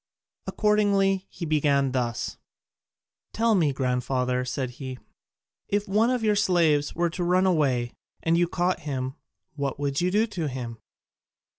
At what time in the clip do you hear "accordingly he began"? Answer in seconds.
0.47-1.91